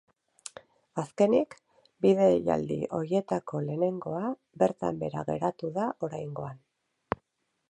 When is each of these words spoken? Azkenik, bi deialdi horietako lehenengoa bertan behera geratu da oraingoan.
Azkenik, 1.01 1.53
bi 2.05 2.15
deialdi 2.21 2.79
horietako 3.01 3.63
lehenengoa 3.69 4.25
bertan 4.65 5.01
behera 5.05 5.27
geratu 5.33 5.75
da 5.81 5.91
oraingoan. 6.11 6.63